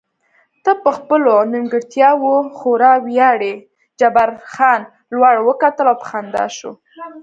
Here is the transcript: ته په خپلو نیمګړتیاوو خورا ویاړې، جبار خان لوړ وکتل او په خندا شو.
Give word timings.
ته 0.63 0.71
په 0.83 0.89
خپلو 0.97 1.33
نیمګړتیاوو 1.51 2.33
خورا 2.57 2.93
ویاړې، 3.05 3.53
جبار 3.99 4.29
خان 4.51 4.81
لوړ 5.15 5.35
وکتل 5.47 5.85
او 5.91 5.97
په 6.01 6.05
خندا 6.09 6.45
شو. 6.57 6.71